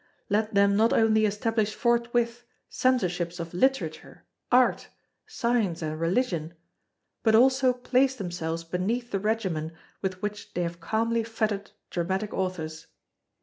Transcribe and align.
Let 0.29 0.55
them 0.55 0.75
not 0.75 0.93
only 0.93 1.27
establish 1.27 1.75
forthwith 1.75 2.43
Censorships 2.69 3.39
of 3.39 3.53
Literature, 3.53 4.23
Art, 4.51 4.87
Science, 5.27 5.83
and 5.83 5.99
Religion, 5.99 6.55
but 7.21 7.35
also 7.35 7.71
place 7.71 8.15
themselves 8.15 8.63
beneath 8.63 9.11
the 9.11 9.19
regimen 9.19 9.73
with 10.01 10.19
which 10.23 10.55
they 10.55 10.63
have 10.63 10.79
calmly 10.79 11.23
fettered 11.23 11.69
Dramatic 11.91 12.33
Authors. 12.33 12.87